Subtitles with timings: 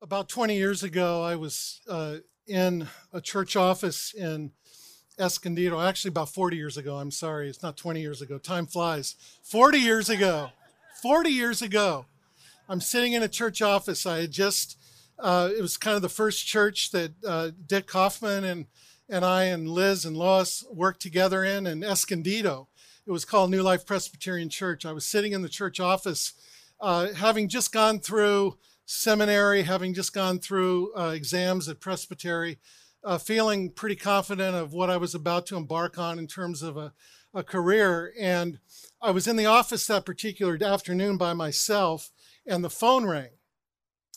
[0.00, 4.52] About 20 years ago, I was uh, in a church office in
[5.18, 5.80] Escondido.
[5.80, 6.98] Actually, about 40 years ago.
[6.98, 8.38] I'm sorry, it's not 20 years ago.
[8.38, 9.16] Time flies.
[9.42, 10.50] 40 years ago.
[11.02, 12.06] 40 years ago.
[12.68, 14.06] I'm sitting in a church office.
[14.06, 14.78] I had just,
[15.18, 18.66] uh, it was kind of the first church that uh, Dick Kaufmann and,
[19.08, 22.68] and I and Liz and Lois worked together in in Escondido.
[23.04, 24.86] It was called New Life Presbyterian Church.
[24.86, 26.34] I was sitting in the church office,
[26.80, 28.58] uh, having just gone through
[28.88, 32.58] seminary, having just gone through uh, exams at Presbytery,
[33.04, 36.78] uh, feeling pretty confident of what I was about to embark on in terms of
[36.78, 36.94] a,
[37.34, 38.14] a career.
[38.18, 38.58] And
[39.02, 42.10] I was in the office that particular afternoon by myself,
[42.46, 43.28] and the phone rang.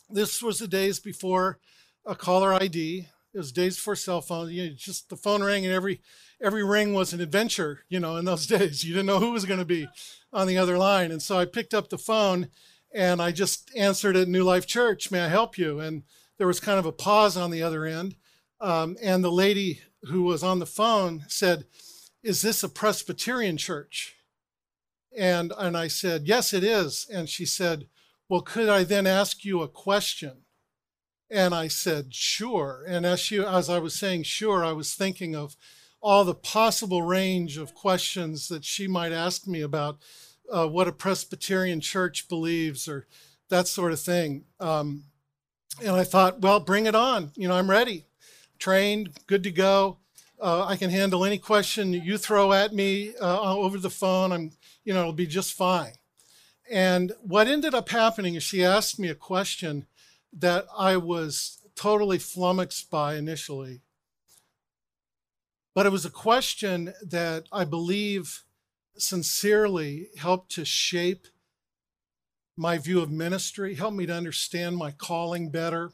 [0.09, 1.59] This was the days before
[2.05, 3.09] a caller ID.
[3.33, 4.53] It was days before cell phones.
[4.53, 6.01] You know, just the phone rang, and every
[6.41, 7.81] every ring was an adventure.
[7.89, 9.89] You know, in those days, you didn't know who was going to be
[10.31, 11.11] on the other line.
[11.11, 12.47] And so I picked up the phone
[12.93, 15.79] and I just answered at New Life Church, may I help you?
[15.79, 16.03] And
[16.37, 18.15] there was kind of a pause on the other end.
[18.59, 21.65] Um, and the lady who was on the phone said,
[22.23, 24.15] Is this a Presbyterian church?
[25.17, 27.07] And, and I said, Yes, it is.
[27.11, 27.87] And she said,
[28.29, 30.43] Well, could I then ask you a question?
[31.29, 32.83] And I said, Sure.
[32.87, 35.55] And as, she, as I was saying, Sure, I was thinking of
[36.01, 39.99] all the possible range of questions that she might ask me about
[40.49, 43.07] uh, what a Presbyterian church believes or
[43.49, 44.45] that sort of thing.
[44.59, 45.05] Um,
[45.81, 47.31] and I thought, well, bring it on.
[47.35, 48.05] You know, I'm ready,
[48.59, 49.97] trained, good to go.
[50.39, 54.31] Uh, I can handle any question you throw at me uh, over the phone.
[54.31, 54.51] I'm,
[54.83, 55.93] you know, it'll be just fine.
[56.69, 59.85] And what ended up happening is she asked me a question
[60.33, 63.81] that I was totally flummoxed by initially.
[65.73, 68.43] But it was a question that I believe
[68.97, 71.27] sincerely helped to shape
[72.57, 75.91] my view of ministry, helped me to understand my calling better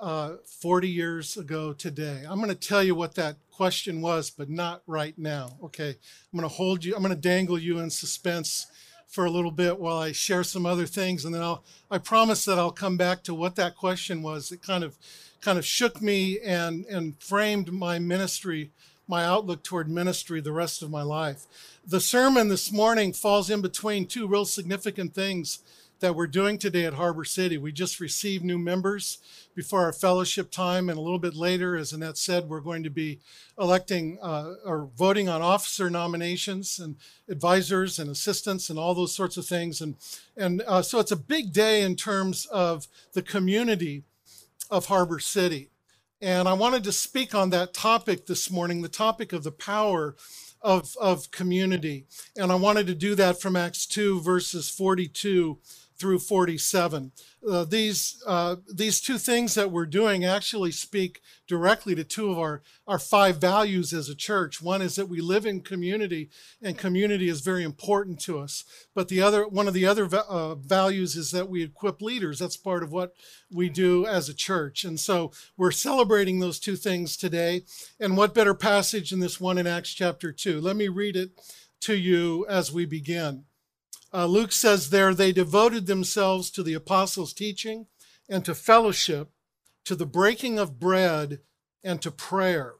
[0.00, 2.24] uh, 40 years ago today.
[2.28, 5.58] I'm going to tell you what that question was, but not right now.
[5.62, 5.90] Okay.
[5.90, 8.66] I'm going to hold you, I'm going to dangle you in suspense
[9.08, 11.24] for a little bit while I share some other things.
[11.24, 14.52] And then I'll, I promise that I'll come back to what that question was.
[14.52, 14.96] It kind of,
[15.40, 18.70] kind of shook me and, and framed my ministry
[19.08, 21.46] my outlook toward ministry the rest of my life.
[21.86, 25.60] The sermon this morning falls in between two real significant things
[26.00, 27.58] that we're doing today at Harbor City.
[27.58, 29.18] We just received new members
[29.54, 32.90] before our fellowship time, and a little bit later, as Annette said, we're going to
[32.90, 33.18] be
[33.58, 36.96] electing uh, or voting on officer nominations and
[37.28, 39.80] advisors and assistants and all those sorts of things.
[39.80, 39.96] And,
[40.36, 44.04] and uh, so it's a big day in terms of the community
[44.70, 45.70] of Harbor City.
[46.20, 50.16] And I wanted to speak on that topic this morning, the topic of the power
[50.60, 52.06] of, of community.
[52.36, 55.58] And I wanted to do that from Acts 2, verses 42
[55.98, 57.12] through 47.
[57.48, 62.38] Uh, these, uh, these two things that we're doing actually speak directly to two of
[62.38, 64.62] our, our five values as a church.
[64.62, 66.30] One is that we live in community,
[66.62, 68.64] and community is very important to us.
[68.94, 72.38] But the other, one of the other uh, values is that we equip leaders.
[72.38, 73.14] That's part of what
[73.50, 74.84] we do as a church.
[74.84, 77.62] And so we're celebrating those two things today.
[77.98, 80.60] And what better passage than this one in Acts chapter 2?
[80.60, 81.30] Let me read it
[81.80, 83.44] to you as we begin.
[84.12, 87.86] Uh, Luke says there, they devoted themselves to the apostles' teaching
[88.28, 89.30] and to fellowship,
[89.84, 91.40] to the breaking of bread,
[91.84, 92.74] and to prayer.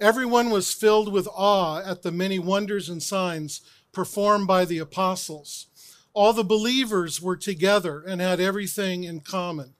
[0.00, 3.60] Everyone was filled with awe at the many wonders and signs
[3.92, 5.66] performed by the apostles.
[6.12, 9.74] All the believers were together and had everything in common.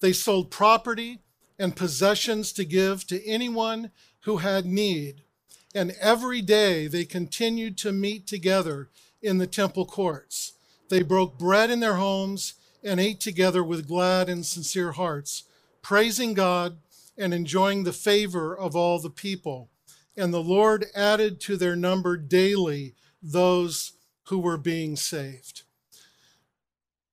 [0.00, 1.20] They sold property
[1.58, 5.22] and possessions to give to anyone who had need.
[5.74, 8.88] And every day they continued to meet together
[9.22, 10.52] in the temple courts.
[10.88, 15.44] They broke bread in their homes and ate together with glad and sincere hearts,
[15.82, 16.78] praising God
[17.16, 19.70] and enjoying the favor of all the people.
[20.16, 23.92] And the Lord added to their number daily those
[24.24, 25.62] who were being saved.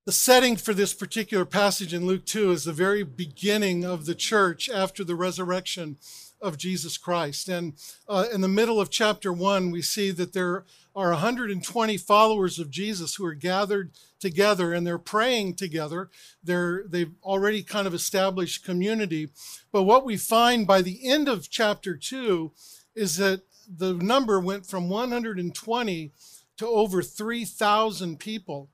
[0.05, 4.13] The setting for this particular passage in Luke 2 is the very beginning of the
[4.13, 5.97] church after the resurrection
[6.45, 7.49] of Jesus Christ.
[7.49, 7.73] And
[8.07, 10.63] uh, in the middle of chapter 1, we see that there
[10.95, 16.09] are 120 followers of Jesus who are gathered together and they're praying together.
[16.43, 19.29] They're, they've already kind of established community.
[19.71, 22.51] But what we find by the end of chapter 2
[22.93, 26.11] is that the number went from 120
[26.57, 28.69] to over 3,000 people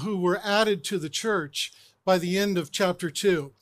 [0.00, 1.72] who were added to the church
[2.04, 3.52] by the end of chapter 2.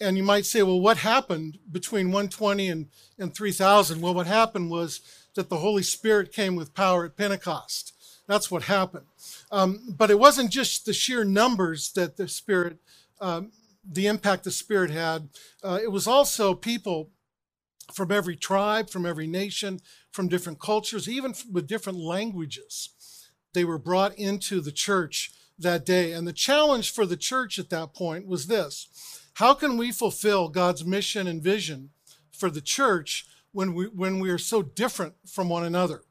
[0.00, 2.88] And you might say, well, what happened between 120 and,
[3.18, 4.00] and 3,000?
[4.00, 5.00] Well, what happened was
[5.34, 7.94] that the Holy Spirit came with power at Pentecost.
[8.26, 9.06] That's what happened.
[9.50, 12.78] Um, but it wasn't just the sheer numbers that the Spirit
[13.20, 13.52] um,
[13.90, 15.28] the impact the Spirit had,
[15.62, 17.10] uh, it was also people
[17.92, 22.90] from every tribe, from every nation, from different cultures, even with different languages.
[23.54, 26.12] They were brought into the church that day.
[26.12, 28.88] And the challenge for the church at that point was this
[29.36, 31.90] How can we fulfill God's mission and vision
[32.32, 36.04] for the church when we, when we are so different from one another?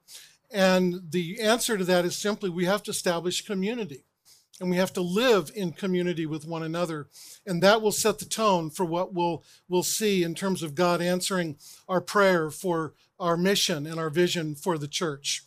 [0.52, 4.04] And the answer to that is simply we have to establish community
[4.62, 7.08] and we have to live in community with one another
[7.48, 11.02] and that will set the tone for what we'll we'll see in terms of god
[11.02, 11.58] answering
[11.90, 15.44] our prayer for our mission and our vision for the church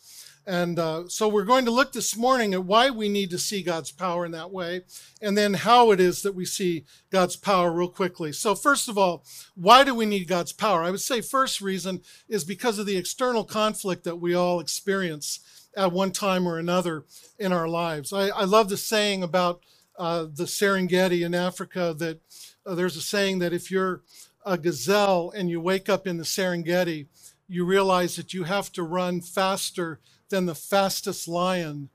[0.49, 3.63] and uh, so we're going to look this morning at why we need to see
[3.63, 4.81] god's power in that way
[5.21, 8.97] and then how it is that we see god's power real quickly so first of
[8.97, 9.25] all
[9.55, 12.97] why do we need god's power i would say first reason is because of the
[12.97, 15.41] external conflict that we all experience
[15.77, 17.05] at one time or another
[17.39, 18.13] in our lives.
[18.13, 19.63] I, I love the saying about
[19.99, 22.21] uh, the Serengeti in Africa that
[22.67, 24.03] uh, there's a saying that if you're
[24.45, 27.07] a gazelle and you wake up in the Serengeti,
[27.49, 31.91] you realize that you have to run faster than the fastest lion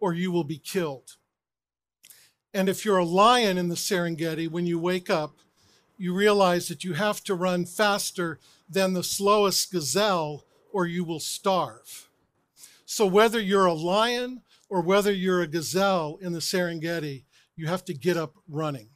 [0.00, 1.16] or you will be killed.
[2.54, 5.36] And if you're a lion in the Serengeti, when you wake up,
[5.96, 8.38] you realize that you have to run faster
[8.68, 12.08] than the slowest gazelle or you will starve.
[12.86, 17.24] So whether you're a lion or whether you're a gazelle in the Serengeti,
[17.56, 18.90] you have to get up running.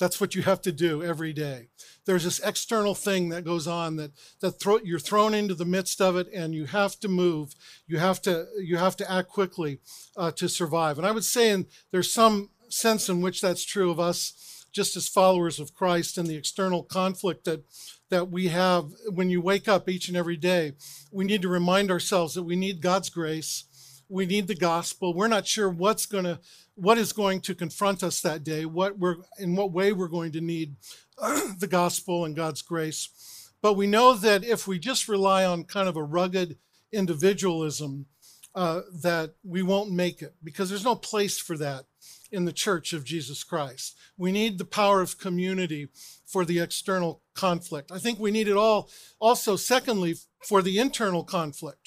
[0.00, 1.68] That's what you have to do every day.
[2.06, 6.00] There's this external thing that goes on that that throw, you're thrown into the midst
[6.00, 7.54] of it, and you have to move.
[7.86, 9.78] You have to you have to act quickly
[10.16, 10.98] uh, to survive.
[10.98, 14.96] And I would say, and there's some sense in which that's true of us, just
[14.96, 17.64] as followers of Christ, and the external conflict that
[18.08, 20.72] that we have when you wake up each and every day.
[21.12, 23.64] We need to remind ourselves that we need God's grace.
[24.10, 25.14] We need the gospel.
[25.14, 26.40] We're not sure what's going to
[26.74, 30.32] what is going to confront us that day, what we're in what way we're going
[30.32, 30.76] to need
[31.18, 33.50] the gospel and God's grace.
[33.62, 36.56] But we know that if we just rely on kind of a rugged
[36.92, 38.06] individualism,
[38.54, 41.84] uh, that we won't make it because there's no place for that
[42.32, 43.96] in the church of Jesus Christ.
[44.16, 45.88] We need the power of community
[46.26, 47.90] for the external conflict.
[47.92, 48.90] I think we need it all
[49.20, 51.79] also, secondly, for the internal conflict,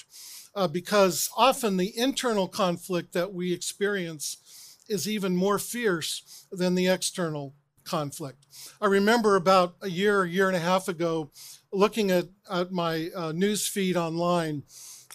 [0.54, 6.88] uh, because often the internal conflict that we experience is even more fierce than the
[6.88, 7.54] external
[7.84, 8.46] conflict.
[8.80, 11.30] I remember about a year, a year and a half ago,
[11.72, 14.62] looking at, at my uh, news feed online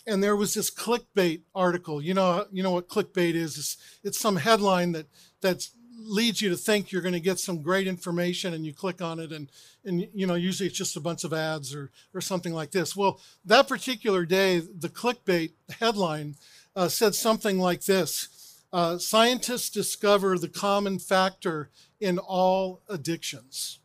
[0.09, 2.01] and there was this clickbait article.
[2.01, 3.57] You know, you know what clickbait is?
[3.57, 5.07] It's, it's some headline that
[5.41, 5.68] that
[6.00, 9.19] leads you to think you're going to get some great information, and you click on
[9.19, 9.50] it, and
[9.84, 12.96] and you know usually it's just a bunch of ads or or something like this.
[12.96, 16.36] Well, that particular day, the clickbait headline
[16.75, 21.69] uh, said something like this: uh, Scientists discover the common factor
[22.00, 23.80] in all addictions.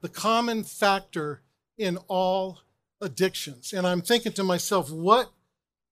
[0.00, 1.42] The common factor
[1.78, 2.60] in all
[3.00, 3.72] addictions.
[3.72, 5.30] And I'm thinking to myself, what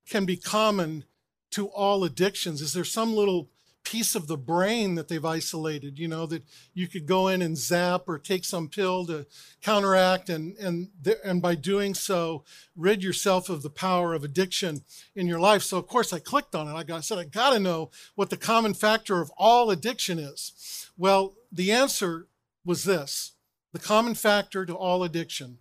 [0.09, 1.05] can be common
[1.51, 2.61] to all addictions?
[2.61, 3.49] Is there some little
[3.85, 6.43] piece of the brain that they've isolated, you know, that
[6.73, 9.27] you could go in and zap or take some pill to
[9.63, 10.89] counteract and and
[11.23, 12.45] and by doing so
[12.75, 14.83] rid yourself of the power of addiction
[15.15, 15.63] in your life.
[15.63, 16.75] So of course I clicked on it.
[16.75, 20.19] I, got, I said I got to know what the common factor of all addiction
[20.19, 20.91] is.
[20.97, 22.29] Well, the answer
[22.65, 23.33] was this.
[23.73, 25.59] The common factor to all addiction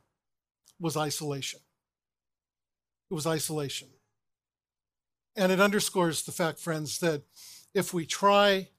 [0.79, 1.59] was isolation.
[3.09, 3.89] It was isolation.
[5.35, 7.23] And it underscores the fact, friends, that
[7.73, 8.69] if we try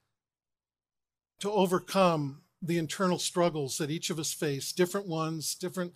[1.41, 5.93] to overcome the internal struggles that each of us face, different ones, different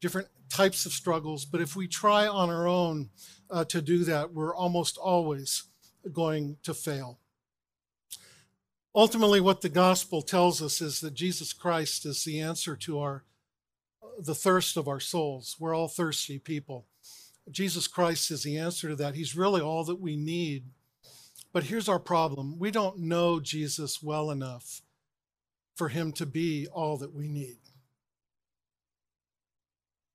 [0.00, 3.10] different types of struggles, but if we try on our own
[3.50, 5.64] uh, to do that, we're almost always
[6.12, 7.18] going to fail.
[8.94, 13.24] Ultimately, what the gospel tells us is that Jesus Christ is the answer to our
[14.18, 15.56] the thirst of our souls.
[15.58, 16.86] We're all thirsty people.
[17.50, 19.14] Jesus Christ is the answer to that.
[19.14, 20.64] He's really all that we need.
[21.52, 24.82] But here's our problem we don't know Jesus well enough
[25.74, 27.58] for him to be all that we need.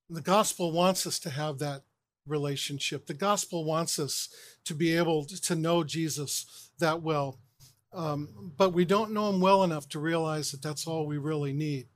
[0.09, 1.81] The gospel wants us to have that
[2.27, 3.07] relationship.
[3.07, 4.29] The gospel wants us
[4.65, 7.39] to be able to know Jesus that well.
[7.93, 11.53] Um, but we don't know him well enough to realize that that's all we really
[11.53, 11.87] need.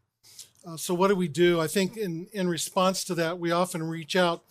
[0.66, 1.60] Uh, so what do we do?
[1.60, 4.44] I think in, in response to that, we often reach out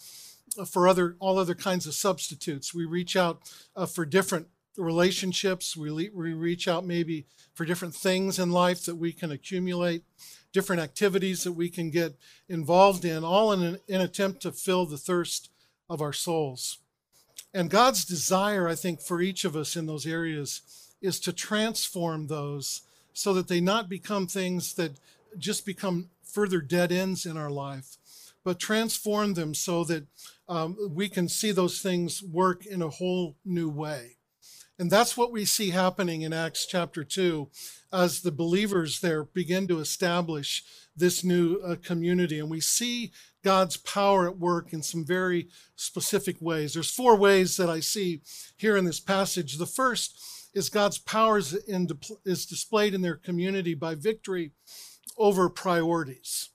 [0.59, 2.75] uh, for other all other kinds of substitutes.
[2.75, 5.77] We reach out uh, for different relationships.
[5.77, 10.05] We, le- we reach out maybe for different things in life that we can accumulate,
[10.53, 12.17] different activities that we can get
[12.49, 15.51] involved in, all in an, in attempt to fill the thirst
[15.91, 16.79] of our souls.
[17.53, 20.63] And God's desire, I think, for each of us in those areas
[21.01, 22.83] is to transform those
[23.13, 25.01] so that they not become things that
[25.39, 27.97] just become further dead ends in our life,
[28.45, 30.07] but transform them so that
[30.49, 34.18] um, we can see those things work in a whole new way.
[34.79, 37.49] And that's what we see happening in Acts chapter 2
[37.93, 40.63] as the believers there begin to establish
[40.97, 42.39] this new uh, community.
[42.39, 43.11] And we see
[43.43, 46.75] God's power at work in some very specific ways.
[46.75, 48.21] There's four ways that I see
[48.57, 49.59] here in this passage.
[49.59, 50.21] The first
[50.55, 51.89] is God's power is, in,
[52.25, 54.53] is displayed in their community by victory
[55.17, 56.51] over priorities.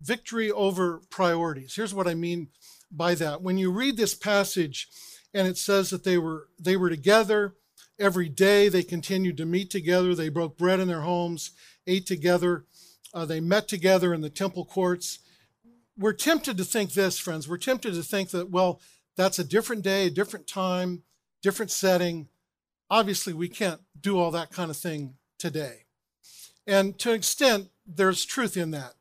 [0.00, 1.74] Victory over priorities.
[1.74, 2.48] Here's what I mean
[2.90, 3.42] by that.
[3.42, 4.88] When you read this passage
[5.34, 7.54] and it says that they were they were together
[7.98, 11.50] every day, they continued to meet together, they broke bread in their homes,
[11.86, 12.64] ate together,
[13.14, 15.20] uh, they met together in the temple courts.
[15.98, 17.48] We're tempted to think this, friends.
[17.48, 18.80] We're tempted to think that, well,
[19.16, 21.02] that's a different day, a different time,
[21.42, 22.28] different setting.
[22.90, 25.84] Obviously, we can't do all that kind of thing today.
[26.66, 28.94] And to an extent, there's truth in that.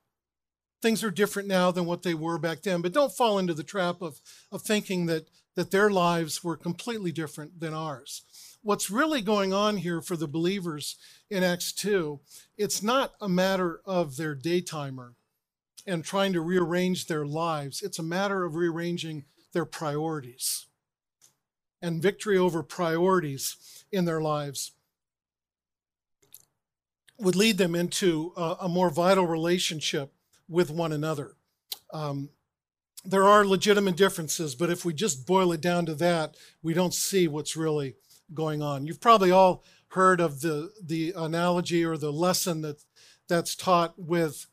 [0.81, 3.63] Things are different now than what they were back then, but don't fall into the
[3.63, 4.21] trap of,
[4.51, 8.21] of thinking that, that their lives were completely different than ours.
[8.65, 10.95] What's really going on here for the believers
[11.29, 12.19] in Acts 2,
[12.57, 15.13] it's not a matter of their daytimer
[15.85, 20.65] and trying to rearrange their lives, it's a matter of rearranging their priorities
[21.79, 24.71] and victory over priorities in their lives
[27.19, 30.11] would lead them into a, a more vital relationship
[30.49, 31.35] with one another.
[31.93, 32.29] Um,
[33.03, 36.95] there are legitimate differences, but if we just boil it down to that, we don't
[36.95, 37.93] see what's really
[38.33, 38.85] going on.
[38.85, 42.83] You've probably all heard of the the analogy or the lesson that
[43.27, 44.47] that's taught with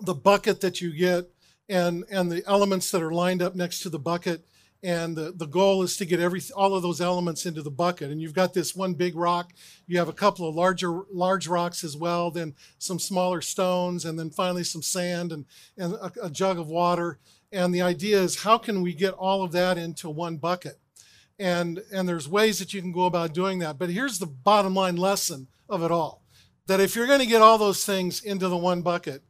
[0.00, 1.30] the bucket that you get
[1.68, 4.44] and and the elements that are lined up next to the bucket.
[4.80, 8.12] And the, the goal is to get every all of those elements into the bucket.
[8.12, 9.52] And you've got this one big rock.
[9.88, 14.18] You have a couple of larger large rocks as well then some smaller stones and
[14.18, 17.18] then finally some sand and, and a, a jug of water.
[17.50, 20.78] And the idea is how can we get all of that into one bucket
[21.38, 24.74] and and there's ways that you can go about doing that but here's the bottom
[24.74, 26.22] line lesson of it all
[26.66, 29.22] that if you're going to get all those things into the one bucket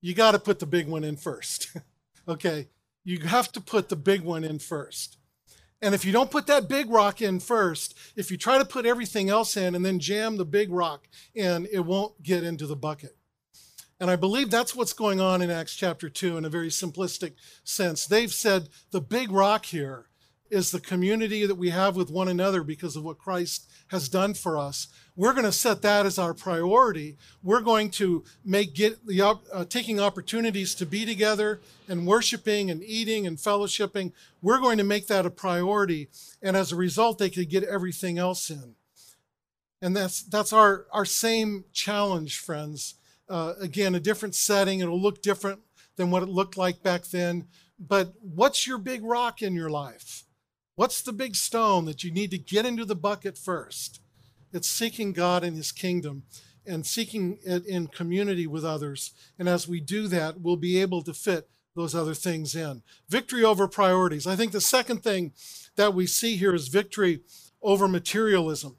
[0.00, 1.76] you got to put the big one in first
[2.28, 2.68] okay
[3.06, 5.16] you have to put the big one in first.
[5.80, 8.84] And if you don't put that big rock in first, if you try to put
[8.84, 12.74] everything else in and then jam the big rock in, it won't get into the
[12.74, 13.16] bucket.
[14.00, 17.34] And I believe that's what's going on in Acts chapter 2 in a very simplistic
[17.62, 18.06] sense.
[18.06, 20.08] They've said the big rock here
[20.50, 24.34] is the community that we have with one another because of what Christ has done
[24.34, 27.16] for us we're going to set that as our priority.
[27.42, 32.84] We're going to make get the uh, taking opportunities to be together and worshiping and
[32.84, 34.12] eating and fellowshipping.
[34.42, 36.08] We're going to make that a priority,
[36.42, 38.74] and as a result, they could get everything else in.
[39.80, 42.96] And that's that's our our same challenge, friends.
[43.28, 44.80] Uh, again, a different setting.
[44.80, 45.60] It'll look different
[45.96, 47.46] than what it looked like back then.
[47.78, 50.25] But what's your big rock in your life?
[50.76, 54.00] What's the big stone that you need to get into the bucket first?
[54.52, 56.24] It's seeking God and His kingdom
[56.66, 59.12] and seeking it in community with others.
[59.38, 62.82] And as we do that, we'll be able to fit those other things in.
[63.08, 64.26] Victory over priorities.
[64.26, 65.32] I think the second thing
[65.76, 67.20] that we see here is victory
[67.62, 68.76] over materialism.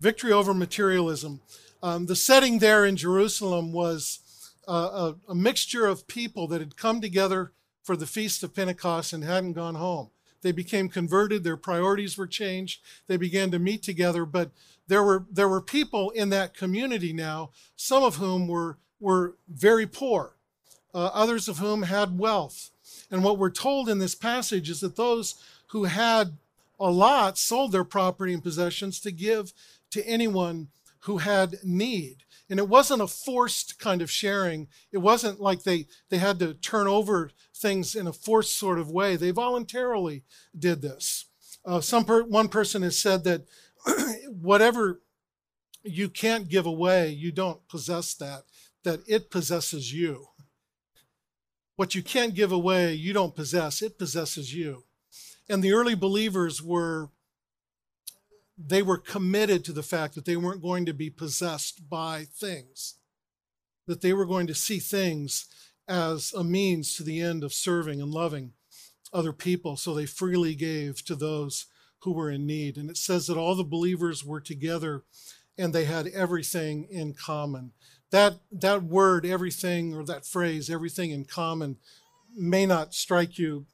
[0.00, 1.40] Victory over materialism.
[1.80, 4.18] Um, the setting there in Jerusalem was
[4.66, 7.52] a, a mixture of people that had come together
[7.84, 10.10] for the Feast of Pentecost and hadn't gone home.
[10.42, 14.50] They became converted, their priorities were changed, they began to meet together, but
[14.88, 19.86] there were there were people in that community now, some of whom were were very
[19.86, 20.36] poor,
[20.94, 22.70] uh, others of whom had wealth.
[23.10, 25.34] And what we're told in this passage is that those
[25.68, 26.36] who had
[26.78, 29.52] a lot sold their property and possessions to give
[29.90, 30.68] to anyone
[31.00, 32.24] who had need.
[32.48, 34.68] And it wasn't a forced kind of sharing.
[34.92, 38.90] It wasn't like they, they had to turn over things in a forced sort of
[38.90, 39.16] way.
[39.16, 40.22] They voluntarily
[40.56, 41.26] did this.
[41.64, 43.46] Uh, some per, one person has said that
[44.28, 45.00] whatever
[45.82, 48.42] you can't give away, you don't possess that,
[48.84, 50.28] that it possesses you.
[51.74, 54.84] What you can't give away, you don't possess, it possesses you.
[55.48, 57.10] And the early believers were
[58.58, 62.94] they were committed to the fact that they weren't going to be possessed by things,
[63.86, 65.46] that they were going to see things
[65.88, 68.52] as a means to the end of serving and loving
[69.12, 69.76] other people.
[69.76, 71.66] So they freely gave to those
[72.00, 72.76] who were in need.
[72.76, 75.04] And it says that all the believers were together
[75.58, 77.72] and they had everything in common.
[78.10, 81.76] That, that word, everything, or that phrase, everything in common,
[82.36, 83.66] may not strike you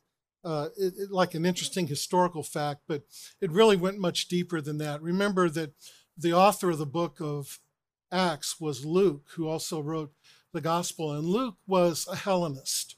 [0.45, 3.03] uh, it, it, like an interesting historical fact, but
[3.41, 5.03] it really went much deeper than that.
[5.03, 5.73] Remember that
[6.17, 7.59] the author of the book of
[8.11, 10.13] Acts was Luke, who also wrote
[10.53, 11.13] the gospel.
[11.13, 12.97] And Luke was a Hellenist.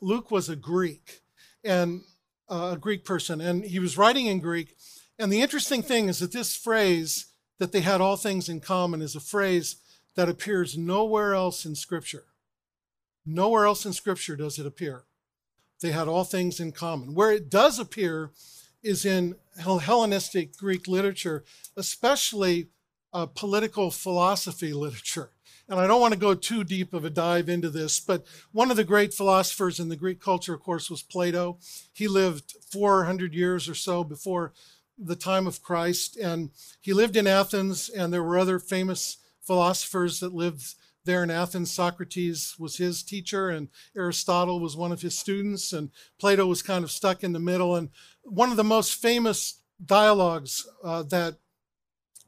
[0.00, 1.22] Luke was a Greek
[1.64, 2.02] and
[2.48, 4.76] uh, a Greek person, and he was writing in Greek.
[5.18, 7.26] And the interesting thing is that this phrase,
[7.58, 9.76] that they had all things in common, is a phrase
[10.14, 12.24] that appears nowhere else in Scripture.
[13.24, 15.04] Nowhere else in Scripture does it appear.
[15.84, 17.12] They had all things in common.
[17.12, 18.30] Where it does appear
[18.82, 21.44] is in Hellenistic Greek literature,
[21.76, 22.68] especially
[23.12, 25.32] uh, political philosophy literature.
[25.68, 28.70] And I don't want to go too deep of a dive into this, but one
[28.70, 31.58] of the great philosophers in the Greek culture, of course, was Plato.
[31.92, 34.54] He lived 400 years or so before
[34.96, 36.48] the time of Christ, and
[36.80, 41.72] he lived in Athens, and there were other famous philosophers that lived there in Athens.
[41.72, 46.84] Socrates was his teacher, and Aristotle was one of his students, and Plato was kind
[46.84, 47.76] of stuck in the middle.
[47.76, 47.90] And
[48.22, 51.36] one of the most famous dialogues uh, that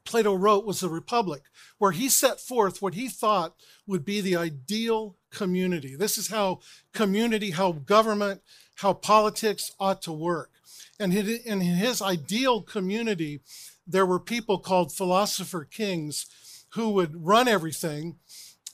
[0.05, 1.43] Plato wrote was the Republic,
[1.77, 3.55] where he set forth what he thought
[3.85, 5.95] would be the ideal community.
[5.95, 6.59] This is how
[6.93, 8.41] community, how government,
[8.75, 10.51] how politics ought to work.
[10.99, 13.41] And in his ideal community,
[13.85, 16.25] there were people called philosopher kings
[16.73, 18.17] who would run everything.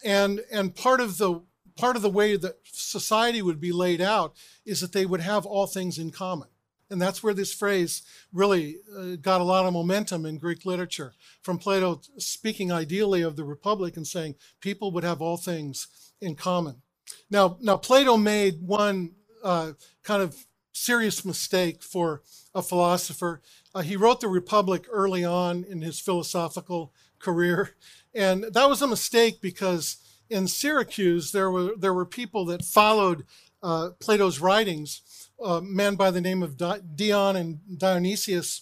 [0.04, 1.42] And, and part of the
[1.76, 5.46] part of the way that society would be laid out is that they would have
[5.46, 6.48] all things in common.
[6.90, 11.14] And that's where this phrase really uh, got a lot of momentum in Greek literature,
[11.42, 15.88] from Plato speaking ideally of the Republic and saying people would have all things
[16.22, 16.84] in common.
[17.32, 19.72] Now, now Plato made one uh,
[20.04, 22.22] kind of serious mistake for
[22.54, 23.42] a philosopher.
[23.74, 27.72] Uh, he wrote the Republic early on in his philosophical career,
[28.14, 29.98] and that was a mistake because
[30.30, 33.26] in Syracuse there were there were people that followed
[33.62, 35.02] uh, Plato's writings
[35.44, 38.62] a man by the name of Dion and Dionysius.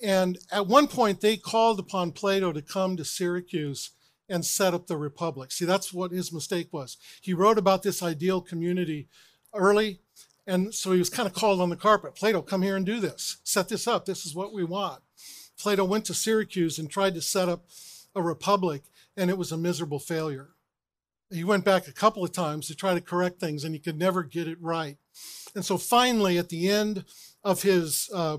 [0.00, 3.90] And at one point, they called upon Plato to come to Syracuse
[4.28, 5.52] and set up the Republic.
[5.52, 6.96] See, that's what his mistake was.
[7.20, 9.08] He wrote about this ideal community
[9.54, 10.00] early,
[10.46, 12.14] and so he was kind of called on the carpet.
[12.14, 13.38] Plato, come here and do this.
[13.44, 14.06] Set this up.
[14.06, 15.02] This is what we want.
[15.58, 17.66] Plato went to Syracuse and tried to set up
[18.14, 18.82] a republic,
[19.16, 20.50] and it was a miserable failure.
[21.30, 23.98] He went back a couple of times to try to correct things, and he could
[23.98, 24.98] never get it right.
[25.54, 27.04] And so finally, at the end
[27.42, 28.38] of his uh,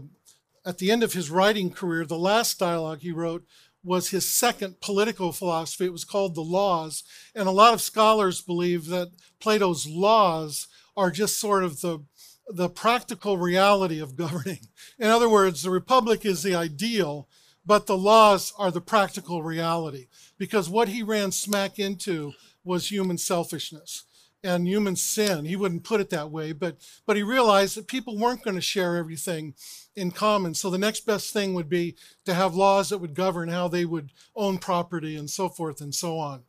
[0.65, 3.45] at the end of his writing career, the last dialogue he wrote
[3.83, 5.85] was his second political philosophy.
[5.85, 7.03] It was called The Laws.
[7.35, 11.99] And a lot of scholars believe that Plato's laws are just sort of the,
[12.47, 14.67] the practical reality of governing.
[14.97, 17.27] In other words, the republic is the ideal,
[17.65, 20.07] but the laws are the practical reality.
[20.37, 24.05] Because what he ran smack into was human selfishness
[24.43, 25.45] and human sin.
[25.45, 28.61] He wouldn't put it that way, but but he realized that people weren't going to
[28.61, 29.53] share everything
[29.95, 30.53] in common.
[30.53, 31.95] So the next best thing would be
[32.25, 35.95] to have laws that would govern how they would own property and so forth and
[35.95, 36.43] so on.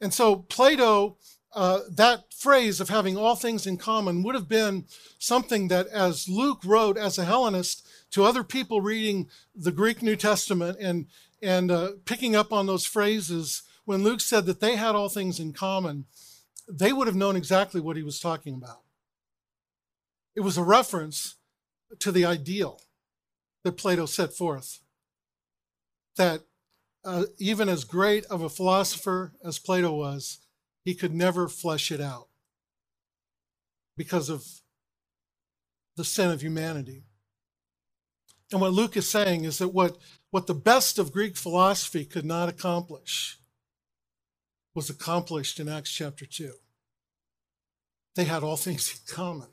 [0.00, 1.16] And so Plato,
[1.54, 4.84] uh, that phrase of having all things in common would have been
[5.18, 10.16] something that, as Luke wrote as a Hellenist to other people reading the Greek New
[10.16, 11.06] Testament and
[11.42, 15.38] and uh, picking up on those phrases, when Luke said that they had all things
[15.38, 16.06] in common,
[16.68, 18.80] they would have known exactly what he was talking about.
[20.34, 21.36] It was a reference
[22.00, 22.80] to the ideal
[23.64, 24.80] that Plato set forth.
[26.16, 26.42] That
[27.04, 30.38] uh, even as great of a philosopher as Plato was,
[30.84, 32.28] he could never flesh it out
[33.96, 34.44] because of
[35.96, 37.04] the sin of humanity.
[38.52, 39.96] And what Luke is saying is that what,
[40.30, 43.38] what the best of Greek philosophy could not accomplish,
[44.74, 46.52] was accomplished in Acts chapter 2.
[48.14, 49.48] They had all things in common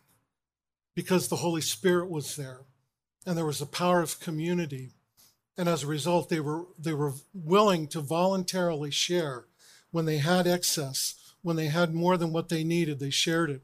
[0.95, 2.62] because the Holy Spirit was there
[3.25, 4.91] and there was a power of community.
[5.58, 9.45] And as a result, they were, they were willing to voluntarily share
[9.91, 13.62] when they had excess, when they had more than what they needed, they shared it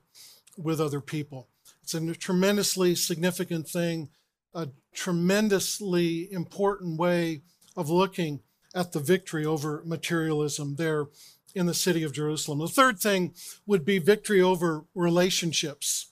[0.58, 1.48] with other people.
[1.82, 4.10] It's a tremendously significant thing,
[4.54, 7.42] a tremendously important way
[7.76, 8.42] of looking
[8.76, 11.08] at the victory over materialism there
[11.56, 12.60] in the city of Jerusalem.
[12.60, 13.34] The third thing
[13.66, 16.12] would be victory over relationships.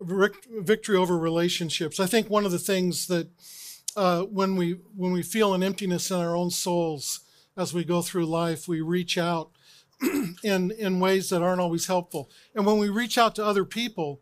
[0.00, 1.98] Victory over relationships.
[1.98, 3.30] I think one of the things that
[3.96, 7.20] uh, when we when we feel an emptiness in our own souls
[7.56, 9.52] as we go through life, we reach out
[10.44, 12.30] in in ways that aren't always helpful.
[12.54, 14.20] And when we reach out to other people,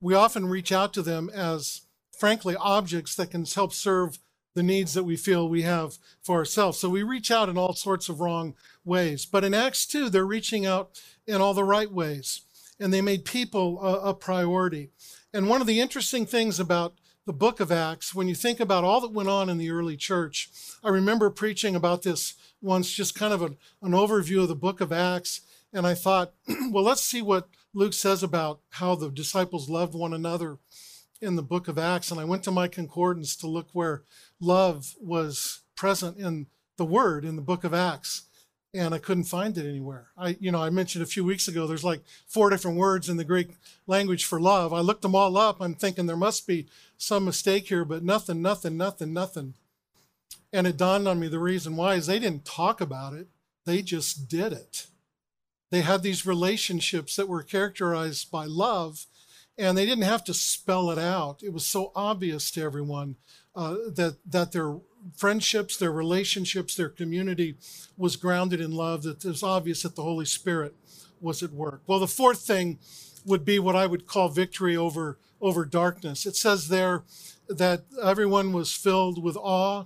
[0.00, 1.82] we often reach out to them as
[2.18, 4.18] frankly objects that can help serve
[4.56, 6.78] the needs that we feel we have for ourselves.
[6.78, 9.26] So we reach out in all sorts of wrong ways.
[9.26, 12.40] But in Acts 2, they're reaching out in all the right ways,
[12.80, 14.88] and they made people a, a priority.
[15.32, 16.94] And one of the interesting things about
[17.26, 19.96] the book of Acts, when you think about all that went on in the early
[19.96, 20.48] church,
[20.82, 24.80] I remember preaching about this once, just kind of an, an overview of the book
[24.80, 25.42] of Acts.
[25.70, 26.32] And I thought,
[26.70, 30.58] well, let's see what Luke says about how the disciples loved one another
[31.20, 32.10] in the book of Acts.
[32.10, 34.02] And I went to my concordance to look where
[34.40, 38.22] love was present in the word in the book of Acts.
[38.74, 40.08] And I couldn't find it anywhere.
[40.18, 43.16] I, you know, I mentioned a few weeks ago, there's like four different words in
[43.16, 43.50] the Greek
[43.86, 44.72] language for love.
[44.72, 45.60] I looked them all up.
[45.60, 46.66] I'm thinking there must be
[46.98, 49.54] some mistake here, but nothing, nothing, nothing, nothing.
[50.52, 53.28] And it dawned on me the reason why is they didn't talk about it,
[53.64, 54.86] they just did it.
[55.70, 59.06] They had these relationships that were characterized by love,
[59.58, 61.42] and they didn't have to spell it out.
[61.42, 63.16] It was so obvious to everyone
[63.54, 64.78] uh, that that their
[65.16, 67.56] friendships, their relationships, their community
[67.96, 69.02] was grounded in love.
[69.02, 70.74] That it was obvious that the Holy Spirit
[71.20, 71.82] was at work.
[71.86, 72.78] Well, the fourth thing
[73.24, 76.26] would be what I would call victory over over darkness.
[76.26, 77.04] It says there
[77.48, 79.84] that everyone was filled with awe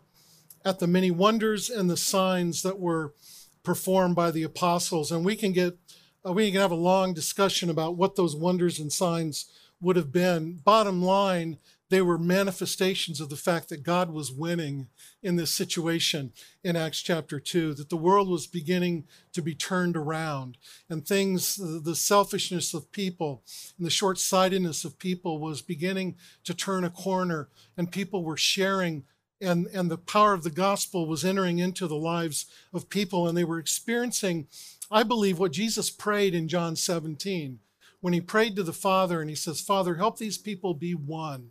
[0.64, 3.14] at the many wonders and the signs that were
[3.62, 5.78] performed by the apostles, and we can get
[6.26, 9.46] uh, we can have a long discussion about what those wonders and signs
[9.80, 10.60] would have been.
[10.64, 11.58] Bottom line,
[11.90, 14.88] they were manifestations of the fact that God was winning
[15.22, 19.96] in this situation in Acts chapter 2, that the world was beginning to be turned
[19.96, 20.56] around,
[20.88, 23.42] and things, the selfishness of people
[23.76, 28.36] and the short sightedness of people was beginning to turn a corner, and people were
[28.36, 29.04] sharing.
[29.42, 33.36] And, and the power of the gospel was entering into the lives of people, and
[33.36, 34.48] they were experiencing,
[34.90, 37.60] I believe, what Jesus prayed in John 17
[38.00, 41.50] when he prayed to the Father and he says, Father, help these people be one.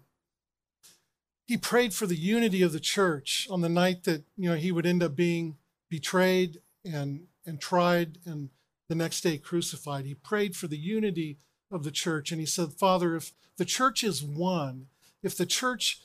[1.47, 4.71] He prayed for the unity of the church on the night that you know he
[4.71, 5.58] would end up being
[5.89, 8.49] betrayed and, and tried and
[8.88, 10.06] the next day crucified.
[10.06, 11.38] He prayed for the unity
[11.71, 14.88] of the church and he said, Father, if the church is one,
[15.23, 16.02] if the church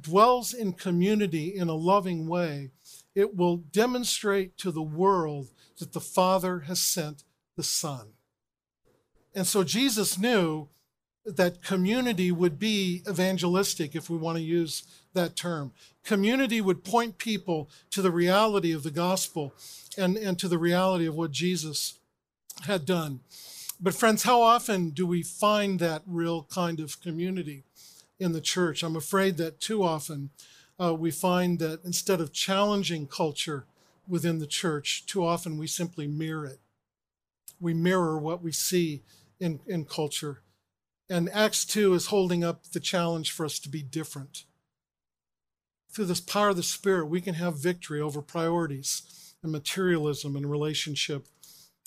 [0.00, 2.70] dwells in community in a loving way,
[3.14, 5.48] it will demonstrate to the world
[5.80, 7.24] that the Father has sent
[7.56, 8.12] the Son.
[9.34, 10.68] And so Jesus knew
[11.24, 15.72] that community would be evangelistic, if we want to use that term.
[16.04, 19.54] Community would point people to the reality of the gospel
[19.98, 21.98] and, and to the reality of what Jesus
[22.66, 23.20] had done.
[23.80, 27.64] But, friends, how often do we find that real kind of community
[28.18, 28.82] in the church?
[28.82, 30.30] I'm afraid that too often
[30.80, 33.66] uh, we find that instead of challenging culture
[34.10, 36.58] within the church, too often we simply mirror it.
[37.60, 39.02] We mirror what we see
[39.38, 40.42] in, in culture.
[41.08, 44.44] And Acts 2 is holding up the challenge for us to be different.
[45.92, 50.50] Through this power of the Spirit, we can have victory over priorities and materialism and
[50.50, 51.26] relationship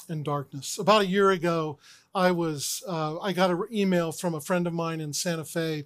[0.09, 0.77] and darkness.
[0.77, 1.79] About a year ago,
[2.13, 5.85] I was uh, I got an email from a friend of mine in Santa Fe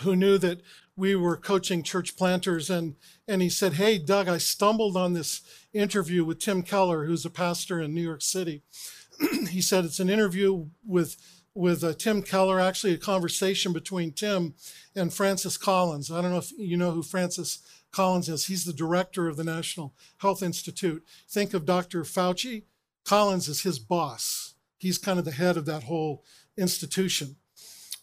[0.00, 0.62] who knew that
[0.96, 5.42] we were coaching church planters and and he said, "Hey Doug, I stumbled on this
[5.72, 8.62] interview with Tim Keller, who's a pastor in New York City."
[9.50, 11.16] he said it's an interview with
[11.54, 14.54] with uh, Tim Keller, actually a conversation between Tim
[14.94, 16.10] and Francis Collins.
[16.10, 18.46] I don't know if you know who Francis Collins is.
[18.46, 21.04] He's the director of the National Health Institute.
[21.28, 22.02] Think of Dr.
[22.02, 22.64] Fauci.
[23.04, 24.54] Collins is his boss.
[24.78, 26.24] He's kind of the head of that whole
[26.56, 27.36] institution.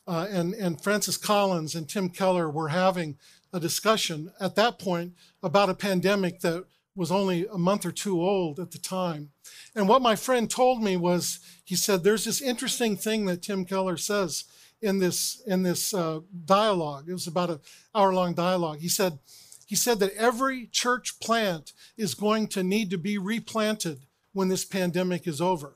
[0.10, 3.20] Uh, and, and Francis Collins and Tim Keller were having
[3.54, 8.20] a discussion at that point about a pandemic that was only a month or two
[8.20, 9.30] old at the time.
[9.76, 13.66] And what my friend told me was, he said, "There's this interesting thing that Tim
[13.66, 14.46] Keller says
[14.82, 17.06] in this in this uh, dialogue.
[17.08, 17.60] It was about an
[17.94, 18.80] hour-long dialogue.
[18.80, 19.20] He said,
[19.68, 24.66] he said that every church plant is going to need to be replanted when this
[24.66, 25.76] pandemic is over.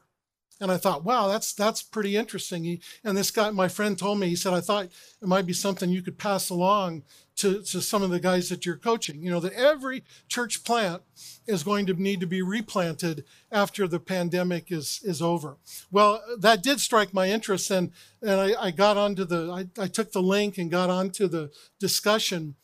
[0.62, 2.64] And I thought, wow, that's that's pretty interesting.
[2.64, 5.54] He, and this guy, my friend, told me, he said, I thought it might be
[5.54, 7.04] something you could pass along
[7.38, 9.24] to, to some of the guys that you're coaching.
[9.24, 11.02] You know, that every church plant
[11.48, 15.58] is going to need to be replanted after the pandemic is, is over.
[15.92, 19.88] Well, that did strike my interest, and, and I, I got onto the, I, I
[19.88, 22.56] took the link and got onto the discussion.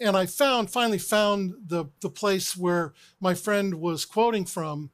[0.00, 4.90] And I found, finally found the, the place where my friend was quoting from.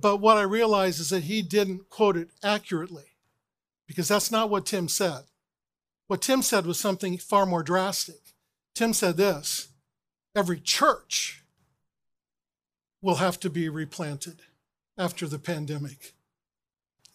[0.00, 3.16] But what I realize is that he didn't quote it accurately
[3.86, 5.22] because that's not what Tim said.
[6.06, 8.20] What Tim said was something far more drastic.
[8.74, 9.68] Tim said this
[10.34, 11.42] every church
[13.00, 14.42] will have to be replanted
[14.96, 16.12] after the pandemic.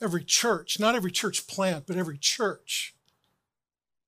[0.02, 2.94] Every church, not every church plant, but every church.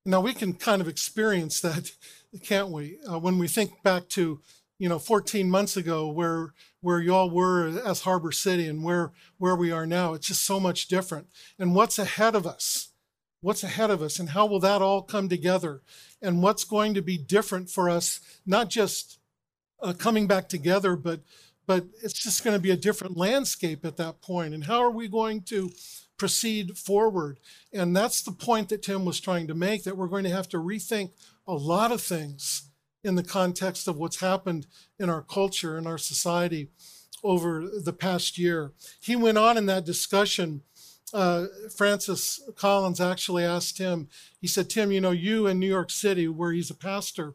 [0.06, 1.92] Now we can kind of experience that,
[2.42, 2.98] can't we?
[3.10, 4.40] Uh, when we think back to,
[4.80, 9.54] you know, 14 months ago, where where y'all were as Harbor City and where where
[9.54, 11.26] we are now, it's just so much different.
[11.58, 12.88] And what's ahead of us?
[13.42, 15.82] What's ahead of us and how will that all come together?
[16.22, 19.18] And what's going to be different for us not just
[19.82, 21.20] uh, coming back together but
[21.66, 24.54] but it's just going to be a different landscape at that point.
[24.54, 25.70] And how are we going to
[26.16, 27.38] proceed forward?
[27.72, 30.48] And that's the point that tim was trying to make that we're going to have
[30.48, 31.10] to rethink
[31.46, 32.69] a lot of things
[33.02, 34.66] in the context of what's happened
[34.98, 36.68] in our culture and our society
[37.22, 40.62] over the past year he went on in that discussion
[41.12, 44.08] uh, Francis Collins actually asked him,
[44.40, 47.34] he said, Tim, you know, you in New York City, where he's a pastor,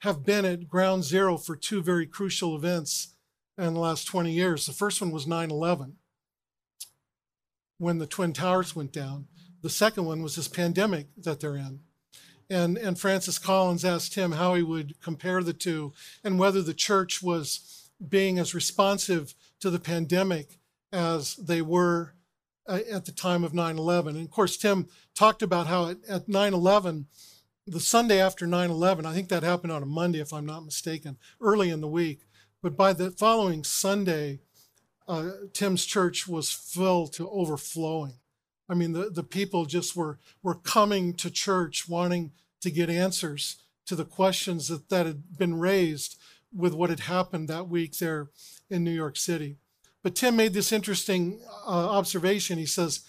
[0.00, 3.14] have been at ground zero for two very crucial events
[3.56, 4.66] in the last 20 years.
[4.66, 5.96] The first one was 9 11,
[7.78, 9.28] when the Twin Towers went down.
[9.62, 11.80] The second one was this pandemic that they're in.
[12.48, 16.74] And, and Francis Collins asked him how he would compare the two and whether the
[16.74, 20.58] church was being as responsive to the pandemic
[20.92, 22.14] as they were
[22.68, 24.16] uh, at the time of 9 11.
[24.16, 27.06] And of course, Tim talked about how at 9 11,
[27.66, 30.64] the Sunday after 9 11, I think that happened on a Monday, if I'm not
[30.64, 32.20] mistaken, early in the week.
[32.62, 34.40] But by the following Sunday,
[35.08, 38.14] uh, Tim's church was filled to overflowing.
[38.68, 43.56] I mean, the, the people just were, were coming to church wanting to get answers
[43.86, 46.18] to the questions that, that had been raised
[46.54, 48.30] with what had happened that week there
[48.68, 49.56] in New York City.
[50.02, 52.58] But Tim made this interesting uh, observation.
[52.58, 53.00] He says,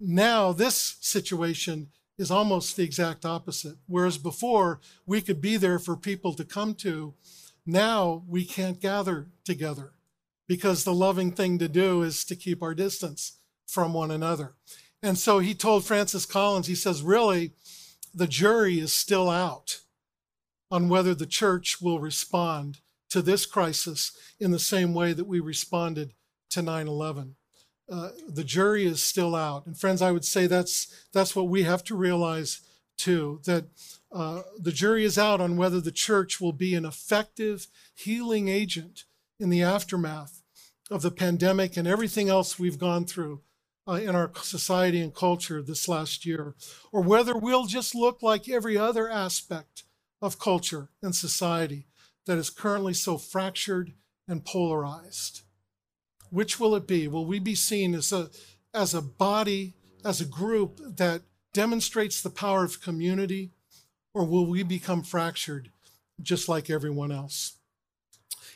[0.00, 3.76] now this situation is almost the exact opposite.
[3.86, 7.14] Whereas before we could be there for people to come to,
[7.66, 9.92] now we can't gather together
[10.46, 14.54] because the loving thing to do is to keep our distance from one another.
[15.02, 17.52] And so he told Francis Collins, he says, really,
[18.14, 19.80] the jury is still out
[20.70, 22.78] on whether the church will respond
[23.10, 26.14] to this crisis in the same way that we responded
[26.50, 27.36] to 9 11.
[27.90, 29.66] Uh, the jury is still out.
[29.66, 32.60] And friends, I would say that's that's what we have to realize
[32.96, 33.40] too.
[33.44, 33.66] That
[34.10, 39.04] uh, the jury is out on whether the church will be an effective healing agent
[39.38, 40.42] in the aftermath
[40.90, 43.42] of the pandemic and everything else we've gone through
[43.86, 46.54] uh, in our society and culture this last year,
[46.92, 49.84] or whether we'll just look like every other aspect
[50.22, 51.86] of culture and society
[52.26, 53.92] that is currently so fractured
[54.26, 55.42] and polarized.
[56.30, 57.06] Which will it be?
[57.06, 58.30] Will we be seen as a,
[58.72, 63.52] as a body, as a group that demonstrates the power of community,
[64.14, 65.70] or will we become fractured
[66.22, 67.58] just like everyone else?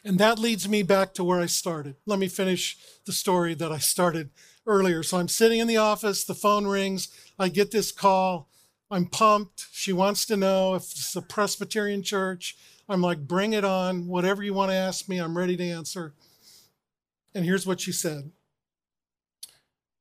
[0.05, 1.97] And that leads me back to where I started.
[2.07, 4.31] Let me finish the story that I started
[4.68, 5.02] earlier.
[5.02, 8.48] So I'm sitting in the office, the phone rings, I get this call.
[8.90, 9.66] I'm pumped.
[9.72, 12.57] She wants to know if it's a Presbyterian church.
[12.88, 14.07] I'm like, bring it on.
[14.07, 16.14] Whatever you want to ask me, I'm ready to answer.
[17.35, 18.31] And here's what she said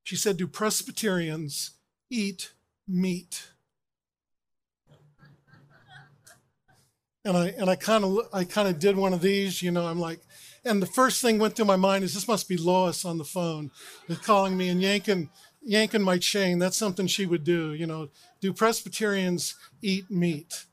[0.03, 1.71] She said, Do Presbyterians
[2.09, 2.53] eat
[2.87, 3.49] meat?
[7.25, 9.85] And I and I kind of I kind of did one of these, you know.
[9.85, 10.21] I'm like,
[10.67, 13.23] and the first thing went through my mind is this must be Lois on the
[13.23, 13.71] phone,
[14.23, 15.29] calling me and yanking
[15.61, 16.59] yanking my chain.
[16.59, 18.09] That's something she would do, you know.
[18.39, 20.65] Do Presbyterians eat meat?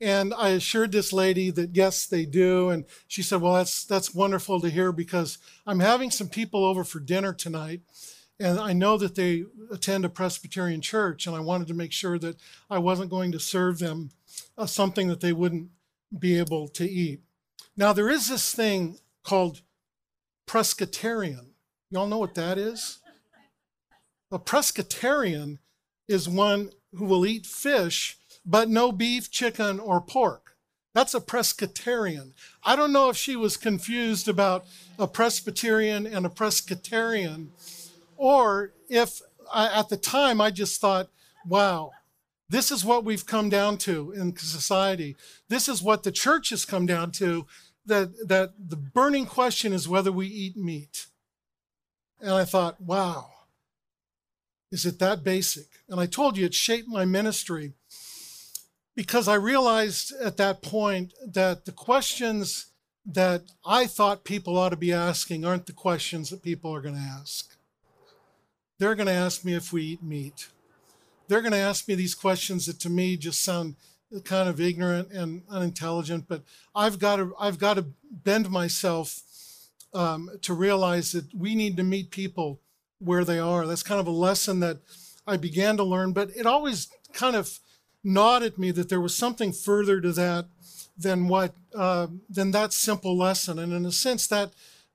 [0.00, 2.68] And I assured this lady that yes, they do.
[2.68, 6.84] And she said, Well, that's that's wonderful to hear because I'm having some people over
[6.84, 7.80] for dinner tonight.
[8.40, 12.18] And I know that they attend a Presbyterian church, and I wanted to make sure
[12.18, 12.36] that
[12.68, 14.10] I wasn't going to serve them
[14.58, 15.68] uh, something that they wouldn't
[16.18, 17.20] be able to eat.
[17.76, 19.62] Now, there is this thing called
[20.46, 21.48] pescatarian.
[21.90, 22.98] Y'all know what that is?
[24.30, 25.58] A pescatarian
[26.08, 30.56] is one who will eat fish but no beef, chicken, or pork.
[30.92, 32.32] That's a pescatarian.
[32.62, 34.64] I don't know if she was confused about
[34.98, 37.52] a pescatarian and a Presbyterian,
[38.16, 39.20] or if
[39.52, 41.08] I, at the time I just thought,
[41.48, 41.90] wow,
[42.48, 45.16] this is what we've come down to in society.
[45.48, 47.46] This is what the church has come down to
[47.86, 51.06] that, that the burning question is whether we eat meat.
[52.20, 53.30] And I thought, wow,
[54.72, 55.66] is it that basic?
[55.88, 57.74] And I told you it shaped my ministry
[58.96, 62.66] because I realized at that point that the questions
[63.06, 66.94] that I thought people ought to be asking aren't the questions that people are going
[66.94, 67.54] to ask.
[68.78, 70.48] They're going to ask me if we eat meat.
[71.28, 73.76] They're going to ask me these questions that to me just sound
[74.24, 76.42] kind of ignorant and unintelligent, but
[76.74, 79.20] I've got to I've got to bend myself
[79.92, 82.60] um, to realize that we need to meet people
[82.98, 83.66] where they are.
[83.66, 84.78] That's kind of a lesson that
[85.26, 87.58] I began to learn, but it always kind of
[88.02, 90.46] gnawed at me that there was something further to that
[90.96, 93.58] than what uh, than that simple lesson.
[93.58, 94.52] And in a sense, that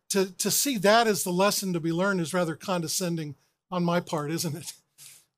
[0.10, 3.36] to to see that as the lesson to be learned is rather condescending
[3.72, 4.74] on my part, isn't it?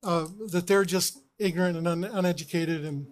[0.04, 3.08] uh, that they're just ignorant and un- uneducated, and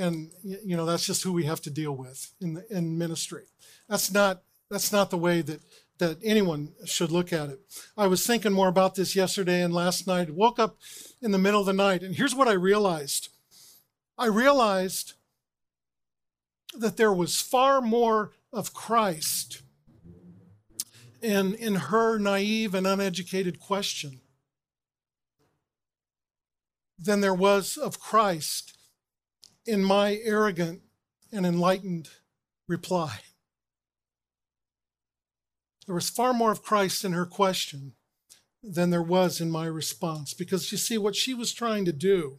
[0.00, 3.44] and you know that's just who we have to deal with in the, in ministry.
[3.88, 5.60] That's not that's not the way that
[5.98, 7.60] that anyone should look at it.
[7.96, 10.30] I was thinking more about this yesterday and last night.
[10.30, 10.78] Woke up
[11.20, 13.28] in the middle of the night, and here's what I realized.
[14.16, 15.14] I realized
[16.78, 19.62] that there was far more of Christ
[21.20, 24.20] in, in her naive and uneducated question
[26.98, 28.76] than there was of Christ
[29.66, 30.82] in my arrogant
[31.32, 32.08] and enlightened
[32.66, 33.20] reply.
[35.86, 37.94] There was far more of Christ in her question
[38.62, 40.34] than there was in my response.
[40.34, 42.38] Because you see, what she was trying to do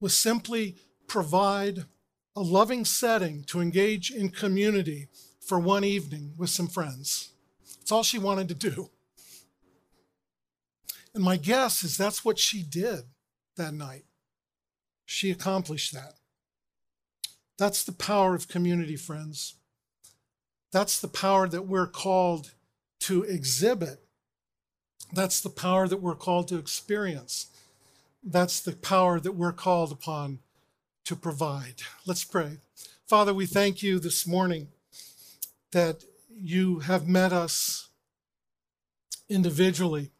[0.00, 1.84] was simply provide
[2.36, 5.08] a loving setting to engage in community
[5.40, 7.30] for one evening with some friends.
[7.78, 8.90] That's all she wanted to do.
[11.14, 13.04] And my guess is that's what she did
[13.56, 14.04] that night.
[15.06, 16.14] She accomplished that.
[17.58, 19.54] That's the power of community, friends.
[20.72, 22.52] That's the power that we're called
[23.00, 24.00] to exhibit.
[25.12, 27.46] That's the power that we're called to experience.
[28.22, 30.40] That's the power that we're called upon
[31.04, 31.82] to provide.
[32.06, 32.58] Let's pray.
[33.06, 34.68] Father, we thank you this morning
[35.72, 36.02] that
[36.34, 37.88] you have met us
[39.28, 40.10] individually,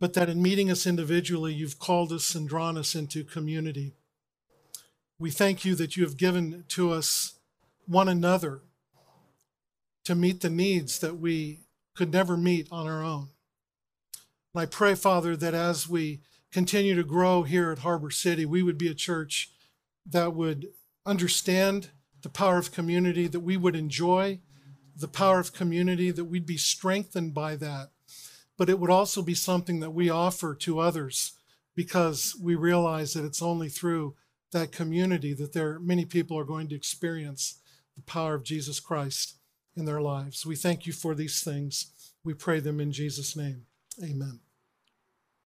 [0.00, 3.92] but that in meeting us individually, you've called us and drawn us into community.
[5.18, 7.34] We thank you that you have given to us
[7.86, 8.62] one another
[10.04, 11.60] to meet the needs that we
[11.94, 13.28] could never meet on our own.
[14.54, 18.62] And I pray, Father, that as we continue to grow here at Harbor City, we
[18.62, 19.50] would be a church
[20.06, 20.68] that would
[21.04, 21.90] understand
[22.22, 24.40] the power of community, that we would enjoy
[24.96, 27.90] the power of community, that we'd be strengthened by that.
[28.60, 31.32] But it would also be something that we offer to others
[31.74, 34.16] because we realize that it's only through
[34.52, 37.62] that community that there many people are going to experience
[37.96, 39.36] the power of Jesus Christ
[39.74, 40.44] in their lives.
[40.44, 42.12] We thank you for these things.
[42.22, 43.64] We pray them in Jesus' name.
[44.04, 44.40] Amen.